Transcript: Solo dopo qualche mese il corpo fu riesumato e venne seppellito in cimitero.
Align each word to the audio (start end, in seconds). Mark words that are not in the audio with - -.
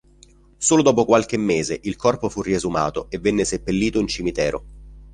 Solo 0.57 0.81
dopo 0.81 1.05
qualche 1.05 1.37
mese 1.37 1.79
il 1.83 1.95
corpo 1.95 2.27
fu 2.27 2.41
riesumato 2.41 3.07
e 3.11 3.19
venne 3.19 3.45
seppellito 3.45 3.99
in 3.99 4.07
cimitero. 4.07 4.65